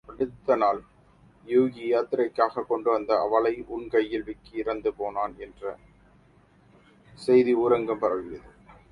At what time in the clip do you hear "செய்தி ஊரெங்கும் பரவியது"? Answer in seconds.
7.13-8.41